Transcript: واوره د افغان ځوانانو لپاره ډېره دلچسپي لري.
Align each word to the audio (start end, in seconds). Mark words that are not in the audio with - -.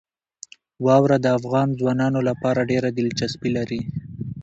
واوره 0.85 1.17
د 1.21 1.27
افغان 1.39 1.69
ځوانانو 1.79 2.19
لپاره 2.29 2.67
ډېره 2.71 2.89
دلچسپي 2.97 3.49
لري. 3.57 3.81